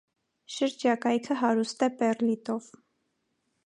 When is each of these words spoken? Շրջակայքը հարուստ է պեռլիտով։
Շրջակայքը 0.53 1.39
հարուստ 1.43 1.87
է 1.89 1.93
պեռլիտով։ 2.01 2.75